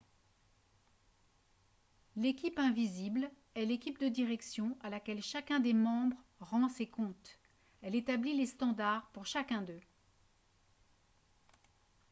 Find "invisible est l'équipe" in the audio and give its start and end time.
2.57-3.99